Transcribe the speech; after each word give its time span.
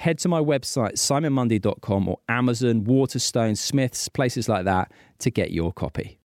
head 0.00 0.18
to 0.18 0.28
my 0.28 0.40
website, 0.40 0.94
simonmundy.com 0.94 2.08
or 2.08 2.18
Amazon, 2.28 2.84
Waterstone, 2.84 3.54
Smiths, 3.56 4.08
places 4.08 4.48
like 4.48 4.64
that 4.64 4.90
to 5.18 5.30
get 5.30 5.50
your 5.50 5.72
copy. 5.72 6.18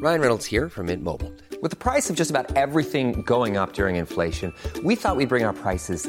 Ryan 0.00 0.20
Reynolds 0.20 0.46
here 0.46 0.68
from 0.68 0.86
Mint 0.86 1.02
Mobile. 1.02 1.32
With 1.60 1.70
the 1.70 1.76
price 1.76 2.08
of 2.08 2.14
just 2.14 2.30
about 2.30 2.56
everything 2.56 3.22
going 3.22 3.56
up 3.56 3.72
during 3.72 3.96
inflation, 3.96 4.54
we 4.84 4.94
thought 4.94 5.16
we'd 5.16 5.28
bring 5.28 5.44
our 5.44 5.52
prices 5.52 6.08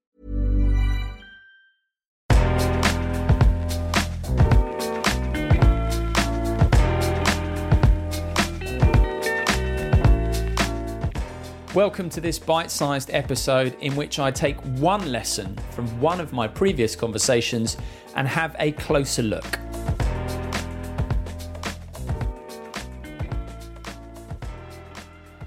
Welcome 11.73 12.09
to 12.09 12.19
this 12.19 12.37
bite 12.37 12.69
sized 12.69 13.11
episode 13.13 13.77
in 13.79 13.95
which 13.95 14.19
I 14.19 14.29
take 14.29 14.57
one 14.59 15.09
lesson 15.09 15.57
from 15.69 15.87
one 16.01 16.19
of 16.19 16.33
my 16.33 16.45
previous 16.45 16.97
conversations 16.97 17.77
and 18.17 18.27
have 18.27 18.57
a 18.59 18.73
closer 18.73 19.23
look. 19.23 19.57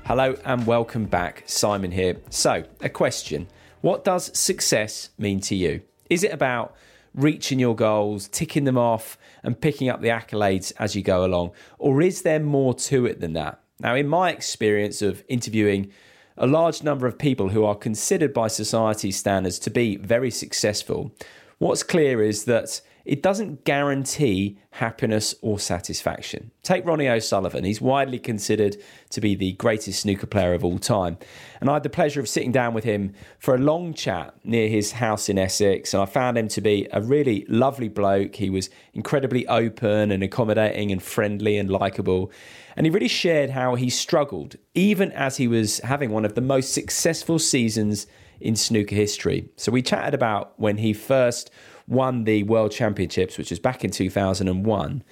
Hello 0.06 0.34
and 0.46 0.66
welcome 0.66 1.04
back. 1.04 1.42
Simon 1.44 1.90
here. 1.90 2.16
So, 2.30 2.64
a 2.80 2.88
question 2.88 3.46
What 3.82 4.02
does 4.02 4.34
success 4.34 5.10
mean 5.18 5.40
to 5.40 5.54
you? 5.54 5.82
Is 6.08 6.24
it 6.24 6.32
about 6.32 6.74
reaching 7.14 7.58
your 7.58 7.76
goals, 7.76 8.28
ticking 8.28 8.64
them 8.64 8.78
off, 8.78 9.18
and 9.42 9.60
picking 9.60 9.90
up 9.90 10.00
the 10.00 10.08
accolades 10.08 10.72
as 10.78 10.96
you 10.96 11.02
go 11.02 11.26
along? 11.26 11.50
Or 11.78 12.00
is 12.00 12.22
there 12.22 12.40
more 12.40 12.72
to 12.72 13.04
it 13.04 13.20
than 13.20 13.34
that? 13.34 13.60
Now, 13.78 13.94
in 13.94 14.08
my 14.08 14.30
experience 14.30 15.02
of 15.02 15.22
interviewing 15.28 15.92
a 16.36 16.46
large 16.46 16.82
number 16.82 17.06
of 17.06 17.18
people 17.18 17.50
who 17.50 17.64
are 17.64 17.74
considered 17.74 18.32
by 18.34 18.48
society 18.48 19.10
standards 19.10 19.58
to 19.60 19.70
be 19.70 19.96
very 19.96 20.30
successful, 20.30 21.12
what's 21.58 21.82
clear 21.82 22.22
is 22.22 22.44
that 22.44 22.80
it 23.04 23.22
doesn't 23.22 23.64
guarantee 23.64 24.58
happiness 24.70 25.34
or 25.42 25.58
satisfaction. 25.58 26.50
Take 26.62 26.86
Ronnie 26.86 27.08
O'Sullivan. 27.08 27.64
He's 27.64 27.80
widely 27.80 28.18
considered 28.18 28.76
to 29.10 29.20
be 29.20 29.34
the 29.34 29.52
greatest 29.52 30.00
snooker 30.00 30.26
player 30.26 30.54
of 30.54 30.64
all 30.64 30.78
time. 30.78 31.18
And 31.60 31.68
I 31.68 31.74
had 31.74 31.82
the 31.82 31.90
pleasure 31.90 32.20
of 32.20 32.28
sitting 32.28 32.50
down 32.50 32.72
with 32.72 32.84
him 32.84 33.12
for 33.38 33.54
a 33.54 33.58
long 33.58 33.92
chat 33.92 34.34
near 34.42 34.68
his 34.68 34.92
house 34.92 35.28
in 35.28 35.38
Essex. 35.38 35.92
And 35.92 36.02
I 36.02 36.06
found 36.06 36.38
him 36.38 36.48
to 36.48 36.60
be 36.60 36.88
a 36.92 37.02
really 37.02 37.44
lovely 37.48 37.88
bloke. 37.88 38.36
He 38.36 38.48
was 38.48 38.70
incredibly 38.94 39.46
open 39.48 40.10
and 40.10 40.22
accommodating 40.22 40.90
and 40.90 41.02
friendly 41.02 41.58
and 41.58 41.70
likable. 41.70 42.32
And 42.76 42.86
he 42.86 42.90
really 42.90 43.08
shared 43.08 43.50
how 43.50 43.74
he 43.74 43.90
struggled, 43.90 44.56
even 44.74 45.12
as 45.12 45.36
he 45.36 45.46
was 45.46 45.78
having 45.80 46.10
one 46.10 46.24
of 46.24 46.34
the 46.34 46.40
most 46.40 46.72
successful 46.72 47.38
seasons 47.38 48.06
in 48.40 48.56
snooker 48.56 48.96
history. 48.96 49.48
So 49.56 49.70
we 49.70 49.82
chatted 49.82 50.14
about 50.14 50.58
when 50.58 50.78
he 50.78 50.92
first 50.92 51.50
won 51.86 52.24
the 52.24 52.42
World 52.44 52.72
Championships, 52.72 53.38
which 53.38 53.50
was 53.50 53.58
back 53.58 53.84
in 53.84 53.90
2001. 53.90 55.02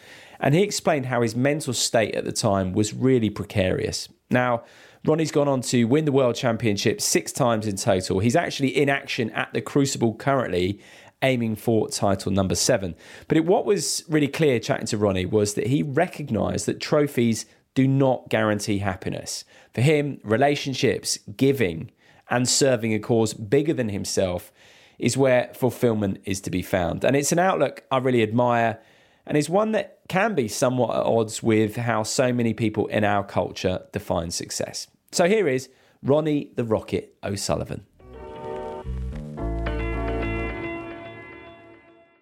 And 0.41 0.55
he 0.55 0.63
explained 0.63 1.07
how 1.07 1.23
his 1.23 1.37
mental 1.37 1.73
state 1.73 2.15
at 2.15 2.25
the 2.25 2.33
time 2.33 2.73
was 2.73 2.93
really 2.93 3.31
precarious. 3.31 4.09
Now, 4.31 4.65
Ronnie's 5.05 5.33
gone 5.33 5.49
on 5.49 5.61
to 5.63 5.85
win 5.85 6.05
the 6.05 6.13
World 6.13 6.35
Championship 6.35 7.01
six 7.01 7.33
times 7.33 7.67
in 7.67 7.77
total. 7.77 8.21
He's 8.21 8.37
actually 8.37 8.77
in 8.77 8.89
action 8.89 9.31
at 9.31 9.53
the 9.53 9.61
Crucible 9.61 10.15
currently, 10.15 10.81
aiming 11.23 11.57
for 11.57 11.89
title 11.89 12.33
number 12.33 12.55
seven. 12.55 12.95
But 13.29 13.37
it, 13.37 13.45
what 13.47 13.65
was 13.65 14.05
really 14.09 14.29
clear 14.29 14.59
chatting 14.59 14.87
to 14.87 14.99
Ronnie 14.99 15.27
was 15.27 15.55
that 15.55 15.69
he 15.69 15.83
recognised 15.83 16.67
that 16.67 16.81
trophies 16.81 17.47
do 17.75 17.89
not 17.89 18.29
guarantee 18.29 18.79
happiness. 18.79 19.45
For 19.73 19.81
him, 19.81 20.21
relationships, 20.25 21.19
giving, 21.37 21.91
and 22.31 22.49
serving 22.49 22.95
a 22.95 22.99
cause 22.99 23.35
bigger 23.35 23.75
than 23.75 23.89
himself 23.89 24.53
is 25.03 25.17
where 25.17 25.51
fulfillment 25.55 26.21
is 26.25 26.41
to 26.41 26.49
be 26.51 26.63
found. 26.63 27.05
And 27.05 27.17
it's 27.17 27.33
an 27.33 27.41
outlook 27.41 27.83
I 27.91 27.99
really 27.99 28.23
admire 28.23 28.79
and 29.27 29.37
is 29.37 29.51
one 29.51 29.73
that 29.73 29.99
can 30.09 30.35
be 30.37 30.47
somewhat 30.47 30.91
at 30.97 31.03
odds 31.05 31.43
with 31.43 31.75
how 31.77 32.05
so 32.05 32.33
many 32.33 32.55
people 32.55 32.87
in 32.87 33.03
our 33.03 33.25
culture 33.25 33.81
define 33.93 34.31
success. 34.31 34.87
So 35.11 35.27
here 35.27 35.49
is 35.49 35.69
Ronnie 36.05 36.51
the 36.55 36.65
Rocket 36.65 37.15
O'Sullivan. 37.25 37.85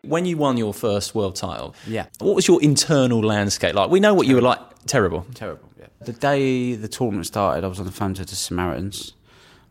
When 0.03 0.25
you 0.25 0.39
won 0.39 0.57
your 0.57 0.73
first 0.73 1.15
world 1.15 1.37
title, 1.37 1.75
Yeah. 1.87 2.07
what 2.19 2.35
was 2.35 2.49
your 2.49 2.63
internal 2.63 3.21
landscape 3.23 3.75
like? 3.75 3.91
We 3.91 4.01
know 4.01 4.15
what 4.15 4.27
you 4.27 4.35
were 4.37 4.41
like. 4.43 4.59
Terrible. 4.87 5.27
Terrible. 5.35 5.69
Yeah. 5.79 5.87
The 6.01 6.13
day 6.13 6.75
the 6.75 6.89
tournament 6.89 7.27
started, 7.27 7.63
I 7.63 7.69
was 7.69 7.79
on 7.79 7.85
the 7.87 7.93
phone 7.93 8.15
to 8.15 8.25
the 8.25 8.35
Samaritans, 8.35 9.13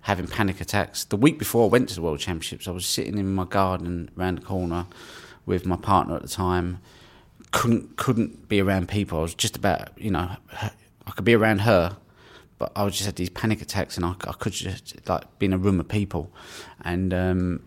having 0.02 0.28
panic 0.28 0.62
attacks. 0.62 1.04
The 1.04 1.18
week 1.18 1.38
before 1.38 1.66
I 1.66 1.68
went 1.70 1.90
to 1.90 1.96
the 1.96 2.02
World 2.02 2.20
Championships, 2.20 2.68
I 2.68 2.72
was 2.72 2.86
sitting 2.86 3.18
in 3.18 3.34
my 3.34 3.46
garden 3.46 4.10
round 4.16 4.40
the 4.40 4.42
corner 4.42 4.88
with 5.46 5.66
my 5.66 5.76
partner 5.76 6.16
at 6.16 6.22
the 6.22 6.28
time. 6.28 6.80
Couldn't 7.52 7.98
couldn't 7.98 8.48
be 8.48 8.62
around 8.62 8.90
people. 8.90 9.20
I 9.20 9.22
was 9.24 9.34
just 9.34 9.56
about 9.56 9.90
you 9.98 10.12
know 10.12 10.36
I 11.10 11.12
could 11.12 11.26
be 11.26 11.34
around 11.34 11.62
her, 11.62 11.98
but 12.60 12.72
I 12.76 12.88
just 12.90 13.06
had 13.06 13.16
these 13.16 13.30
panic 13.30 13.62
attacks, 13.62 13.98
and 13.98 14.06
I, 14.06 14.12
I 14.28 14.34
could 14.34 14.54
just 14.54 15.08
like 15.10 15.40
be 15.40 15.48
in 15.48 15.54
a 15.54 15.58
room 15.58 15.80
of 15.80 15.88
people, 15.88 16.32
and 16.82 17.14
um, 17.14 17.64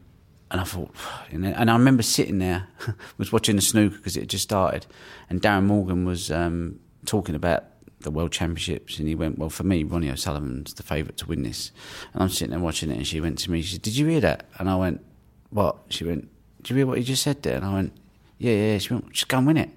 and 0.52 0.60
I 0.60 0.64
thought, 0.64 0.94
and, 1.30 1.44
and 1.44 1.70
I 1.70 1.72
remember 1.72 2.04
sitting 2.04 2.38
there, 2.38 2.68
was 3.18 3.32
watching 3.32 3.56
the 3.56 3.62
snooker 3.62 3.96
because 3.96 4.16
it 4.16 4.20
had 4.20 4.30
just 4.30 4.44
started, 4.44 4.86
and 5.28 5.42
Darren 5.42 5.64
Morgan 5.64 6.04
was 6.04 6.30
um, 6.30 6.78
talking 7.04 7.34
about 7.34 7.64
the 8.02 8.10
World 8.10 8.32
Championships, 8.32 8.98
and 8.98 9.08
he 9.08 9.14
went, 9.14 9.38
"Well, 9.38 9.50
for 9.50 9.64
me, 9.64 9.84
Ronnie 9.84 10.10
O'Sullivan's 10.10 10.74
the 10.74 10.82
favourite 10.82 11.16
to 11.18 11.26
win 11.26 11.42
this." 11.42 11.72
And 12.12 12.22
I'm 12.22 12.28
sitting 12.28 12.50
there 12.50 12.60
watching 12.60 12.90
it, 12.90 12.96
and 12.96 13.06
she 13.06 13.20
went 13.20 13.38
to 13.38 13.50
me, 13.50 13.62
she 13.62 13.74
said, 13.74 13.82
"Did 13.82 13.96
you 13.96 14.06
hear 14.06 14.20
that?" 14.20 14.48
And 14.58 14.68
I 14.68 14.76
went, 14.76 15.04
"What?" 15.50 15.76
She 15.88 16.04
went, 16.04 16.28
"Did 16.58 16.70
you 16.70 16.76
hear 16.76 16.86
what 16.86 16.98
he 16.98 17.04
just 17.04 17.22
said 17.22 17.42
there?" 17.42 17.56
And 17.56 17.64
I 17.64 17.74
went, 17.74 17.92
"Yeah, 18.38 18.52
yeah." 18.52 18.78
She 18.78 18.92
went, 18.92 19.12
"Just 19.12 19.28
go 19.28 19.38
and 19.38 19.46
win 19.46 19.56
it." 19.56 19.70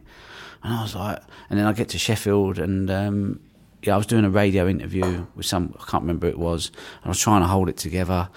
And 0.63 0.73
I 0.73 0.81
was 0.81 0.95
like, 0.95 1.19
and 1.49 1.59
then 1.59 1.67
I 1.67 1.73
get 1.73 1.89
to 1.89 1.99
Sheffield, 1.99 2.57
and 2.57 2.89
um, 2.89 3.39
yeah, 3.83 3.93
I 3.93 3.97
was 3.97 4.07
doing 4.07 4.25
a 4.25 4.31
radio 4.31 4.67
interview 4.67 5.27
with 5.35 5.45
some, 5.45 5.75
I 5.79 5.83
can't 5.85 6.01
remember 6.01 6.25
who 6.25 6.33
it 6.33 6.39
was, 6.39 6.69
and 6.69 7.05
I 7.05 7.09
was 7.09 7.19
trying 7.19 7.41
to 7.41 7.47
hold 7.47 7.69
it 7.69 7.77
together. 7.77 8.29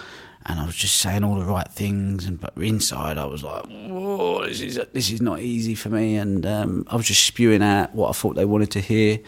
And 0.45 0.61
I 0.61 0.67
was 0.67 0.77
just 0.77 0.97
saying 0.97 1.25
all 1.25 1.39
the 1.39 1.45
right 1.45 1.69
things, 1.69 2.27
and 2.27 2.41
but 2.41 2.55
inside 2.57 3.19
I 3.19 3.27
was 3.27 3.43
like, 3.43 3.65
"Whoa, 3.67 4.47
this 4.47 4.61
is 4.61 4.81
this 4.93 5.11
is 5.11 5.21
not 5.21 5.41
easy 5.41 5.75
for 5.75 5.91
me." 5.91 6.17
And 6.17 6.47
um, 6.47 6.85
I 6.89 6.97
was 6.97 7.07
just 7.07 7.25
spewing 7.25 7.63
out 7.63 7.95
what 7.95 8.09
I 8.09 8.13
thought 8.13 8.35
they 8.37 8.47
wanted 8.47 8.71
to 8.71 8.81
hear, 8.81 9.19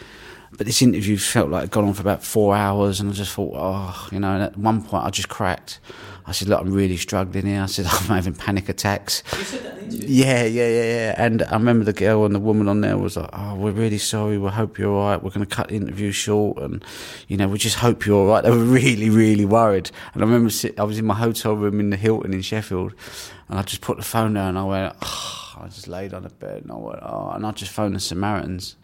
But 0.57 0.67
this 0.67 0.81
interview 0.81 1.17
felt 1.17 1.49
like 1.49 1.59
it 1.59 1.63
had 1.63 1.71
gone 1.71 1.85
on 1.85 1.93
for 1.93 2.01
about 2.01 2.23
four 2.23 2.55
hours, 2.55 2.99
and 2.99 3.09
I 3.09 3.13
just 3.13 3.33
thought, 3.33 3.53
oh, 3.55 4.09
you 4.11 4.19
know. 4.19 4.33
And 4.33 4.43
at 4.43 4.57
one 4.57 4.83
point, 4.83 5.05
I 5.05 5.09
just 5.09 5.29
cracked. 5.29 5.79
I 6.25 6.33
said, 6.33 6.49
look, 6.49 6.61
I'm 6.61 6.71
really 6.71 6.97
struggling 6.97 7.45
here. 7.45 7.61
I 7.61 7.65
said, 7.65 7.85
I'm 7.89 8.07
having 8.07 8.35
panic 8.35 8.69
attacks. 8.69 9.23
You 9.37 9.43
said 9.43 9.63
that 9.63 9.77
interview. 9.79 10.07
Yeah, 10.07 10.43
yeah, 10.43 10.67
yeah, 10.67 10.83
yeah. 10.83 11.15
And 11.17 11.43
I 11.43 11.53
remember 11.53 11.85
the 11.85 11.93
girl 11.93 12.25
and 12.25 12.35
the 12.35 12.39
woman 12.39 12.67
on 12.67 12.81
there 12.81 12.97
was 12.97 13.17
like, 13.17 13.29
"Oh, 13.33 13.55
we're 13.55 13.71
really 13.71 13.97
sorry. 13.97 14.37
We 14.37 14.49
hope 14.49 14.77
you're 14.77 14.93
all 14.93 15.09
right. 15.09 15.21
We're 15.23 15.31
going 15.31 15.45
to 15.45 15.55
cut 15.55 15.69
the 15.69 15.75
interview 15.75 16.11
short, 16.11 16.57
and 16.59 16.83
you 17.27 17.37
know, 17.37 17.47
we 17.47 17.57
just 17.57 17.77
hope 17.77 18.05
you're 18.05 18.17
all 18.17 18.27
right." 18.27 18.43
They 18.43 18.51
were 18.51 18.57
really, 18.57 19.09
really 19.09 19.45
worried. 19.45 19.89
And 20.13 20.23
I 20.23 20.25
remember 20.25 20.51
I 20.77 20.83
was 20.83 20.99
in 20.99 21.05
my 21.05 21.15
hotel 21.15 21.53
room 21.55 21.79
in 21.79 21.89
the 21.89 21.97
Hilton 21.97 22.33
in 22.33 22.41
Sheffield, 22.41 22.93
and 23.51 23.59
I 23.59 23.63
just 23.63 23.81
put 23.81 23.97
the 23.97 24.03
phone 24.03 24.33
down. 24.33 24.49
and 24.49 24.59
I 24.59 24.63
went, 24.63 24.95
oh, 25.01 25.40
I 25.61 25.67
just 25.67 25.87
laid 25.87 26.13
on 26.13 26.25
a 26.25 26.29
bed, 26.29 26.63
and 26.63 26.71
I 26.71 26.75
went, 26.75 26.99
"Oh," 27.01 27.31
and 27.33 27.45
I 27.45 27.51
just 27.51 27.71
phoned 27.71 27.95
the 27.95 27.99
Samaritans. 27.99 28.75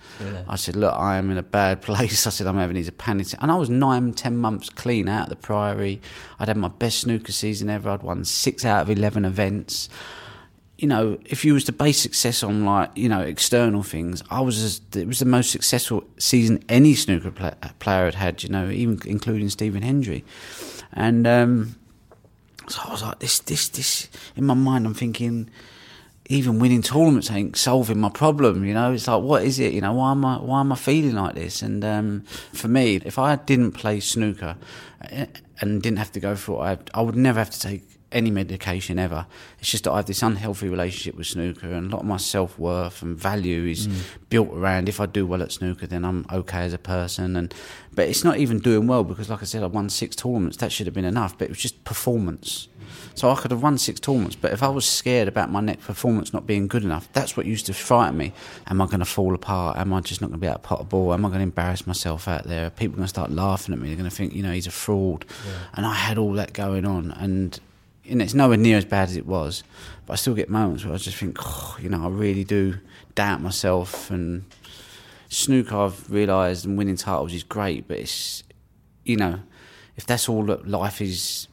I 0.47 0.55
said, 0.55 0.75
"Look, 0.75 0.93
I 0.93 1.17
am 1.17 1.31
in 1.31 1.37
a 1.37 1.43
bad 1.43 1.81
place." 1.89 2.27
I 2.27 2.29
said, 2.29 2.47
"I'm 2.47 2.57
having 2.57 2.75
these 2.75 2.89
panic," 2.91 3.27
and 3.39 3.51
I 3.51 3.55
was 3.55 3.69
nine, 3.69 4.13
ten 4.13 4.37
months 4.37 4.69
clean 4.69 5.09
out 5.09 5.23
of 5.23 5.29
the 5.29 5.35
Priory. 5.35 6.01
I'd 6.39 6.47
had 6.47 6.57
my 6.57 6.67
best 6.69 6.99
snooker 6.99 7.31
season 7.31 7.69
ever. 7.69 7.89
I'd 7.89 8.03
won 8.03 8.23
six 8.23 8.63
out 8.63 8.83
of 8.83 8.89
eleven 8.89 9.25
events 9.25 9.89
you 10.77 10.87
know, 10.87 11.17
if 11.25 11.43
you 11.43 11.55
was 11.55 11.63
to 11.63 11.71
base 11.71 11.99
success 11.99 12.43
on 12.43 12.63
like 12.63 12.91
you 12.95 13.09
know 13.09 13.21
external 13.21 13.81
things, 13.81 14.21
I 14.29 14.41
was 14.41 14.61
as, 14.61 14.81
it 14.95 15.07
was 15.07 15.19
the 15.19 15.25
most 15.25 15.49
successful 15.49 16.03
season 16.19 16.63
any 16.69 16.93
snooker 16.93 17.31
play, 17.31 17.53
player 17.79 18.05
had 18.05 18.13
had. 18.15 18.43
You 18.43 18.49
know, 18.49 18.69
even 18.69 18.99
including 19.05 19.49
Stephen 19.49 19.81
Hendry, 19.81 20.23
and 20.93 21.25
um, 21.25 21.75
so 22.67 22.81
I 22.85 22.91
was 22.91 23.01
like, 23.01 23.19
this, 23.19 23.39
this, 23.39 23.69
this. 23.69 24.09
In 24.35 24.45
my 24.45 24.53
mind, 24.53 24.85
I'm 24.85 24.93
thinking, 24.93 25.49
even 26.29 26.59
winning 26.59 26.81
tournaments 26.81 27.31
ain't 27.31 27.55
solving 27.55 27.99
my 27.99 28.09
problem. 28.09 28.63
You 28.65 28.73
know, 28.73 28.91
it's 28.91 29.07
like, 29.07 29.21
what 29.21 29.43
is 29.43 29.59
it? 29.59 29.73
You 29.73 29.81
know, 29.81 29.93
why 29.93 30.11
am 30.11 30.25
I, 30.25 30.37
why 30.37 30.59
am 30.59 30.71
I 30.71 30.75
feeling 30.75 31.15
like 31.15 31.35
this? 31.35 31.61
And 31.61 31.83
um, 31.83 32.21
for 32.53 32.67
me, 32.67 33.01
if 33.03 33.17
I 33.17 33.37
didn't 33.37 33.71
play 33.71 33.99
snooker 33.99 34.57
eh, 35.09 35.27
and 35.61 35.81
didn't 35.81 35.99
have 35.99 36.11
to 36.13 36.19
go 36.19 36.35
for 36.35 36.69
it, 36.69 36.91
I, 36.93 36.99
I 36.99 37.01
would 37.01 37.15
never 37.15 37.39
have 37.39 37.49
to 37.49 37.59
take 37.59 37.96
any 38.11 38.31
medication 38.31 38.97
ever. 38.99 39.25
It's 39.59 39.69
just 39.69 39.83
that 39.83 39.91
I 39.91 39.97
have 39.97 40.05
this 40.05 40.23
unhealthy 40.23 40.69
relationship 40.69 41.15
with 41.15 41.27
snooker, 41.27 41.71
and 41.73 41.91
a 41.91 41.95
lot 41.95 42.01
of 42.03 42.07
my 42.07 42.17
self 42.17 42.57
worth 42.57 43.01
and 43.01 43.17
value 43.17 43.65
is 43.65 43.87
Mm. 43.87 43.93
built 44.29 44.49
around 44.53 44.87
if 44.89 44.99
I 45.01 45.05
do 45.05 45.25
well 45.25 45.41
at 45.41 45.51
snooker, 45.51 45.87
then 45.87 46.05
I'm 46.05 46.25
okay 46.31 46.59
as 46.59 46.73
a 46.73 46.77
person. 46.77 47.35
And 47.35 47.53
but 47.93 48.07
it's 48.07 48.23
not 48.23 48.37
even 48.37 48.59
doing 48.59 48.85
well 48.87 49.03
because, 49.03 49.29
like 49.29 49.41
I 49.41 49.45
said, 49.45 49.63
I 49.63 49.67
won 49.67 49.89
six 49.89 50.15
tournaments. 50.15 50.57
That 50.57 50.71
should 50.71 50.85
have 50.87 50.93
been 50.93 51.03
enough, 51.05 51.37
but 51.37 51.45
it 51.45 51.49
was 51.49 51.57
just 51.59 51.83
performance. 51.83 52.67
So 53.15 53.29
I 53.31 53.35
could 53.35 53.51
have 53.51 53.63
won 53.63 53.77
six 53.79 53.99
tournaments, 53.99 54.35
but 54.39 54.53
if 54.53 54.61
I 54.63 54.69
was 54.69 54.85
scared 54.85 55.27
about 55.27 55.51
my 55.51 55.59
next 55.59 55.85
performance 55.85 56.31
not 56.31 56.45
being 56.47 56.67
good 56.67 56.83
enough, 56.83 57.09
that's 57.13 57.35
what 57.35 57.45
used 57.47 57.65
to 57.65 57.73
frighten 57.73 58.15
me. 58.17 58.31
Am 58.67 58.79
I 58.81 58.85
going 58.85 58.99
to 58.99 59.05
fall 59.05 59.33
apart? 59.33 59.77
Am 59.77 59.91
I 59.93 59.99
just 60.01 60.21
not 60.21 60.27
going 60.29 60.39
to 60.39 60.41
be 60.41 60.47
able 60.47 60.59
to 60.59 60.67
pot 60.67 60.81
a 60.81 60.83
ball? 60.83 61.13
Am 61.13 61.25
I 61.25 61.29
going 61.29 61.39
to 61.39 61.43
embarrass 61.43 61.85
myself 61.87 62.27
out 62.27 62.43
there? 62.45 62.67
Are 62.67 62.69
people 62.69 62.95
going 62.95 63.05
to 63.05 63.09
start 63.09 63.31
laughing 63.31 63.73
at 63.73 63.79
me? 63.81 63.87
They're 63.87 63.97
going 63.97 64.09
to 64.09 64.15
think, 64.15 64.33
you 64.33 64.43
know, 64.43 64.51
he's 64.53 64.67
a 64.67 64.71
fraud. 64.71 65.25
And 65.73 65.85
I 65.85 65.93
had 65.95 66.17
all 66.17 66.33
that 66.33 66.53
going 66.53 66.85
on, 66.85 67.11
and 67.11 67.59
know, 68.15 68.23
it's 68.23 68.33
nowhere 68.33 68.57
near 68.57 68.77
as 68.77 68.85
bad 68.85 69.09
as 69.09 69.17
it 69.17 69.25
was, 69.25 69.63
but 70.05 70.13
I 70.13 70.15
still 70.15 70.33
get 70.33 70.49
moments 70.49 70.85
where 70.85 70.93
I 70.93 70.97
just 70.97 71.17
think, 71.17 71.37
oh, 71.41 71.77
you 71.81 71.89
know, 71.89 72.03
I 72.03 72.09
really 72.09 72.43
do 72.43 72.75
doubt 73.15 73.41
myself. 73.41 74.09
And 74.09 74.45
snooker, 75.29 75.75
I've 75.75 76.09
realised, 76.09 76.65
and 76.65 76.77
winning 76.77 76.95
titles 76.95 77.33
is 77.33 77.43
great, 77.43 77.87
but 77.87 77.97
it's, 77.97 78.43
you 79.03 79.17
know, 79.17 79.39
if 79.95 80.05
that's 80.05 80.29
all 80.29 80.43
that 80.45 80.67
life 80.67 81.01
is, 81.01 81.47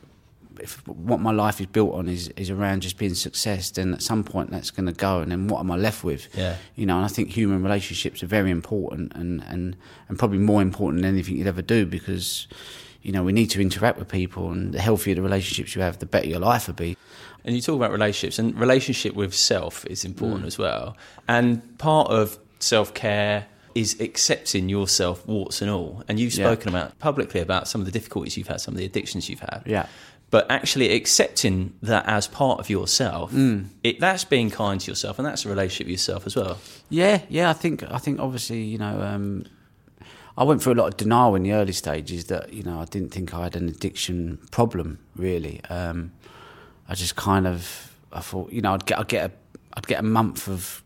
if 0.60 0.86
what 0.86 1.18
my 1.18 1.32
life 1.32 1.60
is 1.60 1.66
built 1.66 1.94
on 1.94 2.08
is, 2.08 2.28
is 2.36 2.50
around 2.50 2.82
just 2.82 2.96
being 2.98 3.14
success, 3.14 3.70
then 3.70 3.94
at 3.94 4.02
some 4.02 4.22
point 4.22 4.50
that's 4.50 4.70
going 4.70 4.86
to 4.86 4.92
go, 4.92 5.20
and 5.20 5.32
then 5.32 5.48
what 5.48 5.60
am 5.60 5.70
I 5.70 5.76
left 5.76 6.04
with? 6.04 6.28
Yeah. 6.36 6.56
You 6.76 6.86
know, 6.86 6.96
and 6.96 7.04
I 7.04 7.08
think 7.08 7.30
human 7.30 7.62
relationships 7.62 8.22
are 8.22 8.26
very 8.26 8.50
important, 8.50 9.12
and, 9.14 9.42
and, 9.42 9.76
and 10.08 10.18
probably 10.18 10.38
more 10.38 10.62
important 10.62 11.02
than 11.02 11.12
anything 11.12 11.36
you'd 11.36 11.46
ever 11.46 11.62
do 11.62 11.86
because, 11.86 12.46
you 13.04 13.12
know, 13.12 13.22
we 13.22 13.32
need 13.32 13.50
to 13.50 13.60
interact 13.60 13.98
with 13.98 14.08
people, 14.08 14.50
and 14.50 14.72
the 14.74 14.80
healthier 14.80 15.14
the 15.14 15.22
relationships 15.22 15.76
you 15.76 15.82
have, 15.82 15.98
the 16.00 16.06
better 16.06 16.26
your 16.26 16.40
life 16.40 16.66
will 16.66 16.74
be. 16.74 16.96
And 17.44 17.54
you 17.54 17.60
talk 17.62 17.76
about 17.76 17.92
relationships, 17.92 18.38
and 18.40 18.58
relationship 18.58 19.14
with 19.14 19.32
self 19.34 19.84
is 19.86 20.04
important 20.04 20.46
as 20.46 20.58
well. 20.58 20.96
And 21.28 21.78
part 21.78 22.10
of 22.10 22.38
self 22.58 22.94
care 22.94 23.46
is 23.74 24.00
accepting 24.00 24.68
yourself, 24.68 25.26
warts 25.26 25.60
and 25.60 25.70
all. 25.70 26.02
And 26.08 26.18
you've 26.18 26.34
Yeah. 26.34 26.46
spoken 26.46 26.68
about 26.70 26.98
publicly 26.98 27.40
about 27.40 27.68
some 27.68 27.80
of 27.80 27.84
the 27.86 27.90
difficulties 27.92 28.36
you've 28.36 28.46
had, 28.48 28.60
some 28.60 28.72
of 28.74 28.78
the 28.78 28.84
addictions 28.86 29.28
you've 29.28 29.40
had. 29.40 29.62
Yeah. 29.66 29.86
But 30.30 30.50
actually 30.50 30.92
accepting 30.94 31.74
that 31.82 32.06
as 32.06 32.26
part 32.26 32.58
of 32.60 32.70
yourself, 32.70 33.32
it, 33.82 34.00
that's 34.00 34.24
being 34.24 34.48
kind 34.50 34.80
to 34.80 34.90
yourself, 34.90 35.18
and 35.18 35.26
that's 35.26 35.44
a 35.44 35.48
relationship 35.48 35.86
with 35.86 35.92
yourself 35.92 36.26
as 36.26 36.34
well. 36.36 36.58
Yeah, 36.88 37.20
yeah. 37.28 37.50
I 37.50 37.52
think 37.52 37.82
I 37.90 37.98
think 37.98 38.18
obviously 38.20 38.62
you 38.62 38.78
know 38.78 39.00
um, 39.02 39.44
I 40.36 40.44
went 40.44 40.62
through 40.62 40.74
a 40.74 40.80
lot 40.80 40.88
of 40.88 40.96
denial 40.96 41.34
in 41.36 41.44
the 41.44 41.52
early 41.52 41.72
stages 41.72 42.24
that 42.26 42.52
you 42.52 42.62
know 42.62 42.80
I 42.80 42.86
didn't 42.86 43.10
think 43.10 43.32
I 43.34 43.44
had 43.44 43.56
an 43.56 43.68
addiction 43.68 44.38
problem 44.50 44.98
really. 45.16 45.60
Um, 45.70 46.12
I 46.88 46.94
just 46.94 47.16
kind 47.16 47.46
of 47.46 47.92
I 48.12 48.20
thought 48.20 48.52
you 48.52 48.60
know 48.60 48.74
I'd 48.74 48.86
get 48.86 48.98
I'd 48.98 49.08
get 49.08 49.30
a 49.30 49.34
I'd 49.74 49.86
get 49.86 50.00
a 50.00 50.04
month 50.04 50.48
of 50.48 50.82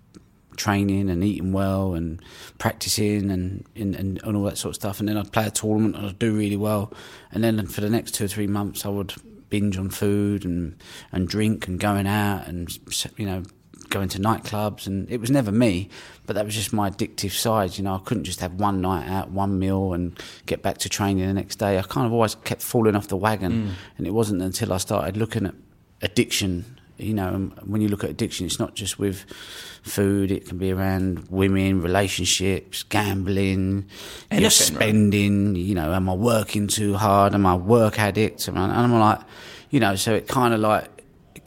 training 0.56 1.08
and 1.08 1.22
eating 1.22 1.52
well 1.52 1.94
and 1.94 2.20
practicing 2.58 3.30
and, 3.30 3.64
and, 3.76 3.94
and, 3.94 4.36
all 4.36 4.42
that 4.42 4.58
sort 4.58 4.70
of 4.70 4.74
stuff 4.74 4.98
and 4.98 5.08
then 5.08 5.16
I'd 5.16 5.30
play 5.30 5.46
a 5.46 5.52
tournament 5.52 5.94
and 5.94 6.04
I'd 6.04 6.18
do 6.18 6.36
really 6.36 6.56
well 6.56 6.92
and 7.30 7.44
then 7.44 7.64
for 7.68 7.80
the 7.80 7.88
next 7.88 8.16
two 8.16 8.24
or 8.24 8.28
three 8.28 8.48
months 8.48 8.84
I 8.84 8.88
would 8.88 9.14
binge 9.50 9.78
on 9.78 9.88
food 9.88 10.44
and 10.44 10.76
and 11.12 11.28
drink 11.28 11.68
and 11.68 11.78
going 11.78 12.08
out 12.08 12.48
and 12.48 12.76
you 13.16 13.24
know 13.24 13.44
going 13.90 14.08
to 14.08 14.18
nightclubs 14.18 14.86
and 14.86 15.10
it 15.10 15.20
was 15.20 15.30
never 15.30 15.50
me 15.50 15.88
but 16.26 16.34
that 16.34 16.44
was 16.44 16.54
just 16.54 16.72
my 16.72 16.90
addictive 16.90 17.32
side 17.32 17.76
you 17.76 17.84
know. 17.84 17.94
I 17.94 17.98
couldn't 17.98 18.24
just 18.24 18.40
have 18.40 18.54
one 18.54 18.80
night 18.80 19.08
out 19.08 19.30
one 19.30 19.58
meal 19.58 19.92
and 19.92 20.18
get 20.46 20.62
back 20.62 20.78
to 20.78 20.88
training 20.88 21.26
the 21.26 21.32
next 21.32 21.56
day. 21.56 21.78
I 21.78 21.82
kind 21.82 22.06
of 22.06 22.12
always 22.12 22.34
kept 22.34 22.62
falling 22.62 22.94
off 22.94 23.08
the 23.08 23.16
wagon 23.16 23.52
mm. 23.52 23.72
and 23.96 24.06
it 24.06 24.10
wasn't 24.10 24.42
until 24.42 24.72
I 24.72 24.76
started 24.76 25.16
looking 25.16 25.46
at 25.46 25.54
addiction 26.02 26.76
you 26.96 27.14
know 27.14 27.50
when 27.64 27.80
you 27.80 27.88
look 27.88 28.04
at 28.04 28.10
addiction 28.10 28.46
it's 28.46 28.58
not 28.58 28.74
just 28.74 28.98
with 28.98 29.24
food. 29.82 30.30
It 30.30 30.46
can 30.46 30.58
be 30.58 30.72
around 30.72 31.28
women 31.30 31.80
relationships 31.80 32.82
gambling 32.82 33.86
your 34.30 34.38
Anything, 34.38 34.42
right? 34.42 34.52
spending 34.52 35.56
you 35.56 35.74
know 35.74 35.92
am 35.92 36.08
i 36.08 36.14
working 36.14 36.68
too 36.68 36.94
hard? 36.94 37.34
Am 37.34 37.46
i 37.46 37.54
a 37.54 37.56
work 37.56 37.98
addict? 37.98 38.48
And 38.48 38.58
i'm 38.58 38.92
like 38.98 39.20
you 39.70 39.80
know 39.80 39.96
so 39.96 40.14
it 40.14 40.28
kind 40.28 40.52
of 40.52 40.60
like 40.60 40.97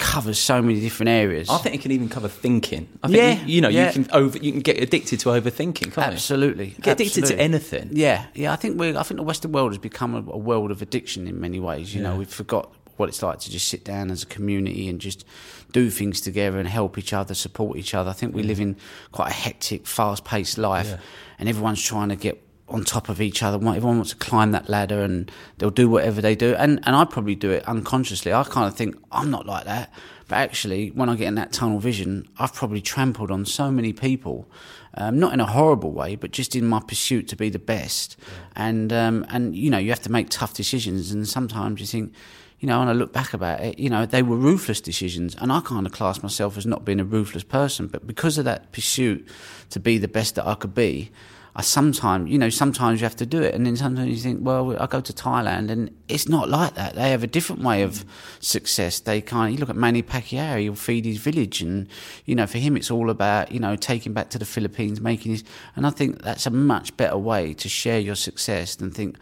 covers 0.02 0.40
so 0.40 0.62
many 0.62 0.80
different 0.80 1.10
areas 1.10 1.50
I 1.50 1.58
think 1.60 1.76
it 1.76 1.82
can 1.82 1.92
even 1.92 2.10
cover 2.10 2.28
thinking. 2.28 2.90
I 3.04 3.08
think 3.08 3.18
Yeah, 3.18 3.46
you, 3.46 3.56
you 3.56 3.62
know 3.62 3.70
yeah. 3.70 3.88
you 3.88 3.94
can 3.94 4.12
over 4.12 4.38
you 4.38 4.52
can 4.52 4.62
get 4.62 4.82
addicted 4.82 5.20
to 5.22 5.30
overthinking, 5.30 5.94
can't 5.94 5.96
you? 5.96 6.02
Absolutely, 6.02 6.70
You 6.70 6.76
get 6.82 7.00
addicted 7.00 7.26
to 7.28 7.40
anything. 7.40 7.90
Yeah, 7.94 8.26
yeah. 8.34 8.52
I 8.52 8.56
think 8.56 8.80
we, 8.80 8.96
I 8.98 9.04
think 9.04 9.18
the 9.18 9.24
Western 9.24 9.52
world 9.52 9.72
has 9.72 9.78
become 9.78 10.16
a, 10.16 10.32
a 10.32 10.38
world 10.38 10.72
of 10.72 10.82
addiction 10.82 11.28
in 11.28 11.40
many 11.40 11.60
ways. 11.60 11.96
You 11.96 12.02
know, 12.02 12.16
we've 12.16 12.28
forgot 12.28 12.74
what 12.98 13.10
it's 13.10 13.24
like 13.24 13.40
to 13.40 13.52
just 13.52 13.68
sit 13.68 13.84
down 13.84 14.12
as 14.12 14.24
a 14.24 14.26
community 14.26 14.90
and 14.90 15.00
just 15.00 15.26
do 15.72 15.90
things 15.90 16.22
together 16.22 16.60
and 16.60 16.68
help 16.68 16.98
each 16.98 17.14
other, 17.14 17.34
support 17.34 17.78
each 17.78 17.94
other. 17.94 18.10
I 18.10 18.14
think 18.14 18.36
we 18.36 18.44
mm. 18.44 18.48
live 18.48 18.60
in 18.60 18.76
quite 19.12 19.30
a 19.30 19.34
hectic, 19.34 19.88
fast-paced 19.88 20.58
life, 20.58 21.00
and 21.40 21.48
everyone's 21.48 21.82
trying 21.82 22.10
to 22.10 22.16
get 22.16 22.42
on 22.72 22.84
top 22.84 23.10
of 23.10 23.22
each 23.22 23.44
other. 23.44 23.58
Everyone 23.58 23.98
wants 23.98 24.12
to 24.12 24.18
climb 24.18 24.52
that 24.52 24.70
ladder, 24.70 25.02
and 25.02 25.32
they'll 25.58 25.70
do 25.70 25.90
whatever 25.90 26.22
they 26.22 26.36
do. 26.36 26.56
And 26.56 26.80
and 26.86 26.96
I 26.96 27.06
probably 27.06 27.36
do 27.36 27.52
it 27.52 27.68
unconsciously. 27.68 28.34
I 28.34 28.44
kind 28.44 28.68
of 28.68 28.76
think 28.76 28.96
I'm 29.12 29.30
not 29.30 29.46
like 29.46 29.66
that. 29.66 29.92
But 30.32 30.38
actually, 30.38 30.92
when 30.92 31.10
I 31.10 31.16
get 31.16 31.28
in 31.28 31.36
that 31.36 31.52
tunnel 31.52 31.80
vision, 31.80 32.26
I've 32.38 32.54
probably 32.54 32.80
trampled 32.80 33.32
on 33.32 33.44
so 33.44 33.70
many 33.70 33.92
people, 33.92 34.50
um, 34.94 35.20
not 35.20 35.34
in 35.34 35.42
a 35.42 35.46
horrible 35.46 35.92
way, 35.92 36.16
but 36.16 36.32
just 36.32 36.56
in 36.56 36.66
my 36.66 36.80
pursuit 36.80 37.28
to 37.28 37.36
be 37.36 37.50
the 37.50 37.60
best. 37.60 38.16
And 38.56 38.94
um, 38.94 39.26
and 39.28 39.54
you 39.54 39.70
know, 39.70 39.78
you 39.78 39.90
have 39.90 40.02
to 40.04 40.12
make 40.12 40.30
tough 40.30 40.54
decisions, 40.54 41.12
and 41.12 41.28
sometimes 41.28 41.82
you 41.82 41.86
think, 41.86 42.14
you 42.62 42.68
know, 42.70 42.80
when 42.80 42.88
I 42.88 42.94
look 42.94 43.12
back 43.12 43.34
about 43.34 43.60
it, 43.60 43.78
you 43.78 43.90
know, 43.90 44.06
they 44.06 44.24
were 44.24 44.38
ruthless 44.38 44.80
decisions, 44.80 45.36
and 45.36 45.52
I 45.52 45.60
kind 45.60 45.86
of 45.86 45.92
class 45.92 46.24
myself 46.24 46.58
as 46.58 46.66
not 46.66 46.86
being 46.86 47.02
a 47.02 47.04
ruthless 47.04 47.44
person, 47.44 47.88
but 47.88 48.08
because 48.08 48.38
of 48.38 48.46
that 48.46 48.72
pursuit 48.72 49.28
to 49.72 49.82
be 49.82 49.98
the 49.98 50.08
best 50.08 50.36
that 50.36 50.48
I 50.48 50.56
could 50.56 50.74
be. 50.74 51.12
I 51.56 51.62
sometimes, 51.62 52.30
you 52.30 52.38
know, 52.38 52.50
sometimes 52.50 53.02
you 53.02 53.06
have 53.06 53.16
to 53.18 53.26
do 53.26 53.42
it, 53.42 53.54
and 53.54 53.66
then 53.66 53.76
sometimes 53.76 54.10
you 54.10 54.16
think, 54.16 54.40
well, 54.42 54.76
I 54.82 54.88
go 54.88 55.02
to 55.02 55.12
Thailand, 55.12 55.70
and 55.70 55.94
it's 56.08 56.30
not 56.30 56.50
like 56.50 56.76
that. 56.76 56.96
They 56.96 57.12
have 57.12 57.24
a 57.24 57.28
different 57.28 57.62
way 57.62 57.82
of 57.82 58.06
success. 58.40 59.02
They 59.02 59.20
kind 59.22 59.50
of, 59.50 59.54
you 59.54 59.60
look 59.60 59.70
at 59.70 59.76
Manny 59.76 60.02
Pacquiao, 60.02 60.60
he'll 60.60 60.76
feed 60.76 61.06
his 61.06 61.18
village, 61.18 61.62
and 61.62 61.88
you 62.26 62.36
know, 62.36 62.48
for 62.48 62.58
him, 62.58 62.78
it's 62.78 62.90
all 62.90 63.10
about 63.10 63.52
you 63.52 63.60
know 63.60 63.76
taking 63.76 64.14
back 64.14 64.30
to 64.30 64.40
the 64.40 64.46
Philippines, 64.46 65.02
making 65.02 65.34
his, 65.34 65.44
and 65.76 65.86
I 65.86 65.90
think 65.90 66.22
that's 66.22 66.46
a 66.46 66.52
much 66.52 66.96
better 66.96 67.18
way 67.18 67.54
to 67.56 67.68
share 67.68 68.00
your 68.00 68.16
success 68.16 68.76
than 68.76 68.92
think. 68.92 69.18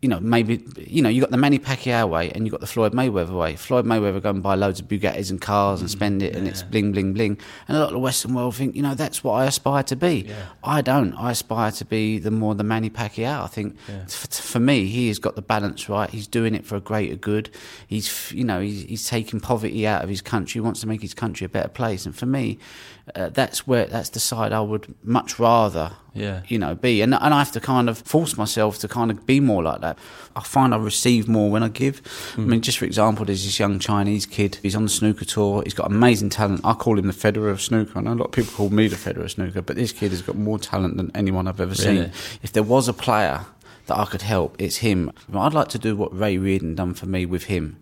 You 0.00 0.08
know, 0.08 0.20
maybe 0.20 0.62
you 0.76 1.02
know 1.02 1.08
you 1.08 1.20
got 1.20 1.32
the 1.32 1.36
Manny 1.36 1.58
Pacquiao 1.58 2.08
way, 2.08 2.30
and 2.30 2.46
you 2.46 2.52
got 2.52 2.60
the 2.60 2.68
Floyd 2.68 2.92
Mayweather 2.92 3.36
way. 3.36 3.56
Floyd 3.56 3.84
Mayweather 3.84 4.22
go 4.22 4.30
and 4.30 4.40
buy 4.44 4.54
loads 4.54 4.78
of 4.78 4.86
Bugattis 4.86 5.28
and 5.30 5.40
cars 5.40 5.80
and 5.80 5.90
spend 5.90 6.22
it, 6.22 6.36
and 6.36 6.46
it's 6.46 6.62
bling 6.62 6.92
bling 6.92 7.14
bling. 7.14 7.36
And 7.66 7.76
a 7.76 7.80
lot 7.80 7.86
of 7.88 7.94
the 7.94 7.98
Western 7.98 8.32
world 8.32 8.54
think, 8.54 8.76
you 8.76 8.82
know, 8.82 8.94
that's 8.94 9.24
what 9.24 9.32
I 9.32 9.46
aspire 9.46 9.82
to 9.82 9.96
be. 9.96 10.28
I 10.62 10.82
don't. 10.82 11.14
I 11.14 11.32
aspire 11.32 11.72
to 11.72 11.84
be 11.84 12.18
the 12.20 12.30
more 12.30 12.54
the 12.54 12.62
Manny 12.62 12.90
Pacquiao. 12.90 13.42
I 13.42 13.48
think 13.48 13.76
f- 14.04 14.28
for 14.48 14.60
me, 14.60 14.86
he 14.86 15.08
has 15.08 15.18
got 15.18 15.36
the 15.36 15.42
balance 15.42 15.88
right. 15.88 16.10
He's 16.10 16.26
doing 16.26 16.54
it 16.54 16.64
for 16.64 16.76
a 16.76 16.80
greater 16.80 17.16
good. 17.16 17.50
He's, 17.86 18.32
you 18.32 18.44
know, 18.44 18.60
he's, 18.60 18.82
he's 18.84 19.06
taking 19.08 19.40
poverty 19.40 19.86
out 19.86 20.02
of 20.02 20.08
his 20.08 20.20
country. 20.22 20.54
He 20.54 20.60
wants 20.60 20.80
to 20.80 20.88
make 20.88 21.02
his 21.02 21.14
country 21.14 21.44
a 21.44 21.48
better 21.48 21.68
place. 21.68 22.06
And 22.06 22.16
for 22.16 22.26
me, 22.26 22.58
uh, 23.14 23.28
that's 23.30 23.66
where 23.66 23.86
that's 23.86 24.10
the 24.10 24.20
side 24.20 24.52
I 24.52 24.60
would 24.60 24.94
much 25.02 25.38
rather 25.38 25.92
Yeah. 26.12 26.42
you 26.48 26.58
know, 26.58 26.74
be. 26.74 27.00
And, 27.00 27.14
and 27.14 27.32
I 27.32 27.38
have 27.38 27.52
to 27.52 27.60
kind 27.60 27.88
of 27.88 27.98
force 27.98 28.36
myself 28.36 28.78
to 28.80 28.88
kind 28.88 29.10
of 29.10 29.24
be 29.24 29.40
more 29.40 29.62
like 29.62 29.80
that. 29.80 29.98
I 30.36 30.40
find 30.42 30.74
I 30.74 30.76
receive 30.76 31.26
more 31.26 31.50
when 31.50 31.62
I 31.62 31.68
give. 31.68 32.02
I 32.36 32.40
mean, 32.40 32.60
just 32.60 32.76
for 32.78 32.84
example, 32.84 33.24
there's 33.24 33.44
this 33.44 33.58
young 33.58 33.78
Chinese 33.78 34.26
kid. 34.26 34.58
He's 34.62 34.76
on 34.76 34.82
the 34.82 34.88
snooker 34.90 35.24
tour. 35.24 35.62
He's 35.64 35.72
got 35.74 35.86
amazing 35.86 36.28
talent. 36.30 36.60
I 36.64 36.74
call 36.74 36.98
him 36.98 37.06
the 37.06 37.12
Federer 37.14 37.50
of 37.50 37.60
snooker. 37.62 37.98
I 37.98 38.02
know 38.02 38.12
a 38.12 38.14
lot 38.14 38.26
of 38.26 38.32
people 38.32 38.52
call 38.52 38.70
me 38.70 38.88
the 38.88 38.96
Federer 38.96 39.24
of 39.24 39.30
snooker, 39.30 39.62
but 39.62 39.76
this 39.76 39.92
kid 39.92 40.10
has 40.10 40.20
got 40.22 40.36
more 40.36 40.58
talent 40.58 40.96
than 40.98 41.10
anyone 41.14 41.48
I've 41.48 41.60
ever 41.60 41.74
Really? 41.82 42.02
seen. 42.04 42.12
If 42.42 42.52
there 42.52 42.62
was 42.62 42.88
a 42.88 42.92
player 42.92 43.46
that 43.88 43.98
I 43.98 44.04
could 44.04 44.22
help, 44.22 44.54
it's 44.58 44.76
him. 44.76 45.10
I'd 45.34 45.54
like 45.54 45.68
to 45.68 45.78
do 45.78 45.96
what 45.96 46.16
Ray 46.16 46.38
Reardon 46.38 46.74
done 46.74 46.94
for 46.94 47.06
me 47.06 47.26
with 47.26 47.44
him. 47.44 47.78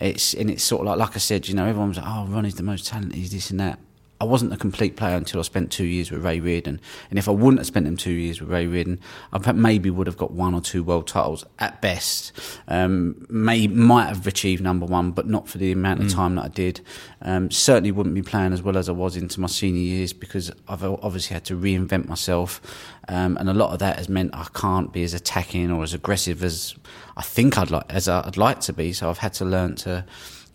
It's 0.00 0.34
and 0.34 0.50
it's 0.50 0.62
sort 0.62 0.82
of 0.82 0.86
like 0.86 0.98
like 0.98 1.16
I 1.16 1.18
said, 1.18 1.48
you 1.48 1.54
know, 1.54 1.66
everyone's 1.66 1.96
like, 1.96 2.06
oh, 2.06 2.26
Ronnie's 2.26 2.54
the 2.54 2.62
most 2.62 2.86
talented, 2.86 3.16
he's 3.16 3.32
this 3.32 3.50
and 3.50 3.60
that. 3.60 3.78
I 4.20 4.24
wasn't 4.24 4.52
a 4.52 4.56
complete 4.56 4.96
player 4.96 5.16
until 5.16 5.40
I 5.40 5.42
spent 5.42 5.70
two 5.70 5.84
years 5.84 6.10
with 6.10 6.24
Ray 6.24 6.40
Reardon. 6.40 6.80
And 7.10 7.18
if 7.18 7.28
I 7.28 7.32
wouldn't 7.32 7.58
have 7.58 7.66
spent 7.66 7.84
them 7.84 7.96
two 7.96 8.12
years 8.12 8.40
with 8.40 8.50
Ray 8.50 8.66
Reardon, 8.66 8.98
I 9.32 9.52
maybe 9.52 9.90
would 9.90 10.06
have 10.06 10.16
got 10.16 10.30
one 10.30 10.54
or 10.54 10.60
two 10.60 10.82
world 10.82 11.06
titles 11.06 11.44
at 11.58 11.82
best. 11.82 12.32
Um, 12.66 13.26
may 13.28 13.66
might 13.66 14.06
have 14.06 14.26
achieved 14.26 14.62
number 14.62 14.86
one, 14.86 15.10
but 15.10 15.26
not 15.26 15.48
for 15.48 15.58
the 15.58 15.70
amount 15.72 16.02
of 16.02 16.10
time 16.10 16.36
that 16.36 16.44
I 16.44 16.48
did. 16.48 16.80
Um, 17.20 17.50
certainly 17.50 17.90
wouldn't 17.90 18.14
be 18.14 18.22
playing 18.22 18.52
as 18.52 18.62
well 18.62 18.78
as 18.78 18.88
I 18.88 18.92
was 18.92 19.16
into 19.16 19.40
my 19.40 19.48
senior 19.48 19.82
years 19.82 20.12
because 20.12 20.50
I've 20.66 20.82
obviously 20.82 21.34
had 21.34 21.44
to 21.46 21.56
reinvent 21.56 22.08
myself. 22.08 22.60
Um, 23.08 23.36
and 23.36 23.48
a 23.48 23.54
lot 23.54 23.72
of 23.72 23.78
that 23.80 23.96
has 23.98 24.08
meant 24.08 24.34
I 24.34 24.46
can't 24.54 24.92
be 24.92 25.02
as 25.02 25.14
attacking 25.14 25.70
or 25.70 25.82
as 25.82 25.94
aggressive 25.94 26.42
as 26.42 26.74
I 27.16 27.22
think 27.22 27.56
I'd 27.58 27.70
like 27.70 27.84
as 27.90 28.08
I'd 28.08 28.36
like 28.36 28.60
to 28.60 28.72
be. 28.72 28.92
So 28.92 29.10
I've 29.10 29.18
had 29.18 29.34
to 29.34 29.44
learn 29.44 29.76
to 29.76 30.04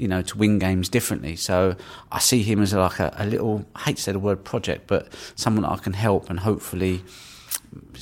you 0.01 0.07
know, 0.07 0.23
to 0.23 0.35
win 0.35 0.57
games 0.57 0.89
differently. 0.89 1.35
So 1.35 1.75
I 2.11 2.17
see 2.17 2.41
him 2.41 2.59
as 2.59 2.73
like 2.73 2.99
a, 2.99 3.13
a 3.17 3.25
little, 3.27 3.65
I 3.75 3.81
hate 3.81 3.97
to 3.97 4.01
say 4.01 4.11
the 4.11 4.19
word 4.19 4.43
project, 4.43 4.87
but 4.87 5.13
someone 5.35 5.63
I 5.63 5.77
can 5.77 5.93
help 5.93 6.27
and 6.31 6.39
hopefully 6.39 7.03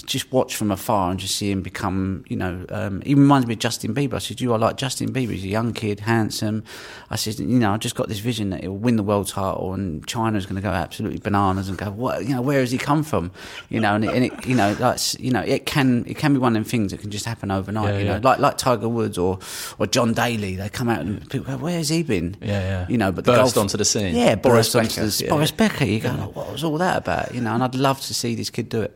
just 0.06 0.32
watch 0.32 0.56
from 0.56 0.72
afar 0.72 1.12
and 1.12 1.20
just 1.20 1.36
see 1.36 1.52
him 1.52 1.62
become, 1.62 2.24
you 2.28 2.36
know, 2.36 2.66
um, 2.70 3.02
he 3.02 3.14
reminds 3.14 3.46
me 3.46 3.54
of 3.54 3.60
Justin 3.60 3.94
Bieber. 3.94 4.16
I 4.16 4.20
said, 4.20 4.42
you, 4.42 4.54
I 4.54 4.58
like 4.58 4.78
Justin 4.78 5.12
Bieber. 5.14 5.32
He's 5.32 5.44
a 5.44 5.48
young 5.50 5.74
kid, 5.74 6.00
handsome. 6.00 6.64
I 7.10 7.16
said, 7.16 7.38
you 7.40 7.46
know, 7.60 7.72
I 7.74 7.78
just 7.78 7.96
got 7.96 8.08
this 8.08 8.20
vision 8.20 8.50
that 8.52 8.62
he'll 8.62 8.76
win 8.76 8.96
the 8.96 9.04
world 9.04 9.28
title 9.28 9.74
and 9.74 10.06
China's 10.08 10.46
going 10.46 10.56
to 10.56 10.62
go 10.62 10.70
absolutely 10.70 11.20
bananas 11.20 11.70
and 11.70 11.78
go, 11.78 11.92
what, 11.92 12.26
you 12.26 12.34
know, 12.36 12.42
where 12.42 12.60
has 12.62 12.72
he 12.72 12.78
come 12.78 13.04
from? 13.04 13.32
You 13.70 13.80
know, 13.82 13.94
and 13.96 14.06
it, 14.06 14.14
and 14.16 14.26
it 14.26 14.46
you 14.48 14.56
know, 14.56 14.74
that's, 14.74 15.20
you 15.20 15.32
know, 15.32 15.42
it 15.42 15.66
can, 15.66 16.06
it 16.08 16.18
can 16.18 16.34
be 16.34 16.40
one 16.40 16.56
of 16.56 16.64
them 16.64 16.70
things 16.70 16.92
that 16.92 17.02
can 17.02 17.12
just 17.12 17.26
happen 17.26 17.52
overnight, 17.52 17.94
Yeah, 17.94 18.00
you 18.00 18.06
know, 18.06 18.14
yeah. 18.16 18.22
like, 18.24 18.40
like 18.40 18.58
Tiger 18.58 18.90
Woods 18.90 19.18
or, 19.18 19.40
or 19.78 19.86
John 19.86 20.14
Daly. 20.14 20.56
They 20.56 20.70
come 20.70 20.90
out 20.90 21.02
and 21.02 21.22
people 21.30 21.46
go, 21.46 21.58
where's 21.58 21.90
he 21.90 22.02
been? 22.04 22.38
Yeah, 22.42 22.48
yeah. 22.62 22.86
You 22.90 22.98
know, 22.98 23.12
but 23.12 23.26
the 23.26 23.34
Burst 23.34 23.56
golf- 23.56 23.66
onto 23.66 23.78
the 23.78 23.86
scene. 23.86 24.16
Yeah, 24.16 24.36
Boris 24.36 24.74
onto 24.74 24.90
Becker, 24.90 25.08
the- 25.08 25.24
yeah. 25.26 25.30
Boris 25.30 25.52
Becker. 25.52 25.86
You 25.86 26.00
go, 26.00 26.10
what 26.34 26.52
was 26.52 26.64
all 26.64 26.78
that 26.80 26.98
about? 26.98 27.36
You 27.36 27.42
know, 27.42 27.54
and 27.54 27.64
I'd 27.64 27.76
love 27.76 28.00
to 28.02 28.14
see 28.14 28.34
this 28.36 28.50
kid 28.50 28.70
do 28.70 28.82
it. 28.82 28.96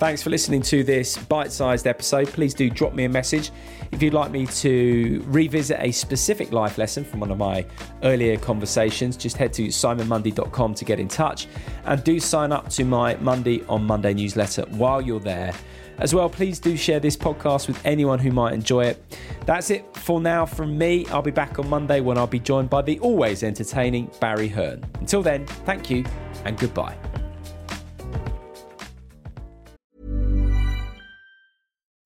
Thanks 0.00 0.22
for 0.22 0.30
listening 0.30 0.62
to 0.62 0.82
this 0.82 1.18
bite 1.18 1.52
sized 1.52 1.86
episode. 1.86 2.28
Please 2.28 2.54
do 2.54 2.70
drop 2.70 2.94
me 2.94 3.04
a 3.04 3.08
message 3.10 3.50
if 3.92 4.02
you'd 4.02 4.14
like 4.14 4.30
me 4.30 4.46
to 4.46 5.22
revisit 5.26 5.76
a 5.78 5.92
specific 5.92 6.52
life 6.52 6.78
lesson 6.78 7.04
from 7.04 7.20
one 7.20 7.30
of 7.30 7.36
my 7.36 7.66
earlier 8.02 8.38
conversations. 8.38 9.14
Just 9.14 9.36
head 9.36 9.52
to 9.52 9.66
simonmundy.com 9.66 10.74
to 10.74 10.84
get 10.86 11.00
in 11.00 11.06
touch 11.06 11.48
and 11.84 12.02
do 12.02 12.18
sign 12.18 12.50
up 12.50 12.70
to 12.70 12.84
my 12.86 13.14
Mundy 13.16 13.62
on 13.68 13.84
Monday 13.84 14.14
newsletter 14.14 14.62
while 14.70 15.02
you're 15.02 15.20
there. 15.20 15.52
As 15.98 16.14
well, 16.14 16.30
please 16.30 16.58
do 16.58 16.78
share 16.78 16.98
this 16.98 17.14
podcast 17.14 17.68
with 17.68 17.78
anyone 17.84 18.18
who 18.18 18.32
might 18.32 18.54
enjoy 18.54 18.86
it. 18.86 19.04
That's 19.44 19.68
it 19.68 19.84
for 19.98 20.18
now 20.18 20.46
from 20.46 20.78
me. 20.78 21.04
I'll 21.08 21.20
be 21.20 21.30
back 21.30 21.58
on 21.58 21.68
Monday 21.68 22.00
when 22.00 22.16
I'll 22.16 22.26
be 22.26 22.40
joined 22.40 22.70
by 22.70 22.80
the 22.80 22.98
always 23.00 23.42
entertaining 23.42 24.10
Barry 24.18 24.48
Hearn. 24.48 24.82
Until 24.94 25.22
then, 25.22 25.44
thank 25.66 25.90
you 25.90 26.06
and 26.46 26.58
goodbye. 26.58 26.96